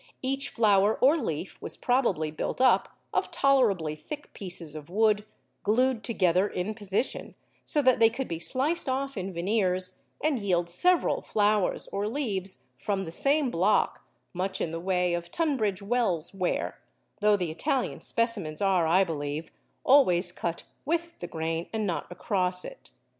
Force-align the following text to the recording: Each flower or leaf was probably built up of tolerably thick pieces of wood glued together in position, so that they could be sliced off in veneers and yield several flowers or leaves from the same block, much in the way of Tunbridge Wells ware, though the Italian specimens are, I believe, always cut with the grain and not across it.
Each 0.23 0.49
flower 0.49 0.95
or 0.95 1.15
leaf 1.15 1.61
was 1.61 1.77
probably 1.77 2.31
built 2.31 2.59
up 2.59 2.97
of 3.13 3.29
tolerably 3.29 3.95
thick 3.95 4.33
pieces 4.33 4.73
of 4.73 4.89
wood 4.89 5.25
glued 5.61 6.03
together 6.03 6.47
in 6.47 6.73
position, 6.73 7.35
so 7.65 7.83
that 7.83 7.99
they 7.99 8.09
could 8.09 8.27
be 8.27 8.39
sliced 8.39 8.89
off 8.89 9.15
in 9.15 9.31
veneers 9.31 10.01
and 10.19 10.39
yield 10.39 10.71
several 10.71 11.21
flowers 11.21 11.85
or 11.89 12.07
leaves 12.07 12.63
from 12.79 13.05
the 13.05 13.11
same 13.11 13.51
block, 13.51 14.01
much 14.33 14.59
in 14.59 14.71
the 14.71 14.79
way 14.79 15.13
of 15.13 15.29
Tunbridge 15.29 15.83
Wells 15.83 16.33
ware, 16.33 16.79
though 17.19 17.37
the 17.37 17.51
Italian 17.51 18.01
specimens 18.01 18.59
are, 18.59 18.87
I 18.87 19.03
believe, 19.03 19.51
always 19.83 20.31
cut 20.31 20.63
with 20.83 21.19
the 21.19 21.27
grain 21.27 21.69
and 21.71 21.85
not 21.85 22.11
across 22.11 22.65
it. 22.65 22.89